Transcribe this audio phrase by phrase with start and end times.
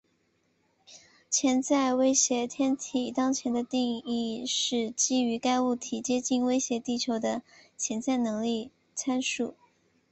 [1.29, 7.43] 潜在威胁天体当前的定义是基于该物体接近威胁地球的
[7.77, 9.53] 潜在能力参数。